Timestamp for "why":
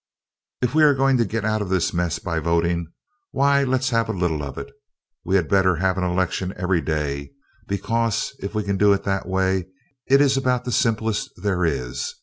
3.29-3.63